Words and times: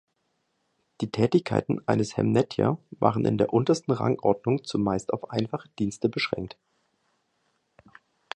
Die 1.01 1.11
Tätigkeiten 1.11 1.79
eines 1.87 2.17
"Hem-netjer" 2.17 2.79
waren 2.99 3.23
in 3.23 3.37
der 3.37 3.53
untersten 3.53 3.91
Rangordnung 3.93 4.63
zumeist 4.63 5.13
auf 5.13 5.29
einfache 5.29 5.69
Dienste 5.77 6.09
beschränkt. 6.09 6.57